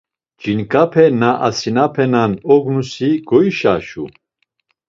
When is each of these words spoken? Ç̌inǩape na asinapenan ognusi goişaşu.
Ç̌inǩape 0.41 1.05
na 1.19 1.31
asinapenan 1.47 2.31
ognusi 2.53 3.09
goişaşu. 3.29 4.05